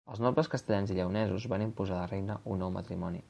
Els 0.13 0.19
nobles 0.25 0.47
castellans 0.53 0.93
i 0.93 0.97
lleonesos 0.99 1.45
van 1.53 1.67
imposar 1.67 1.99
a 1.99 2.03
la 2.05 2.11
reina 2.15 2.43
un 2.55 2.63
nou 2.65 2.75
matrimoni. 2.81 3.19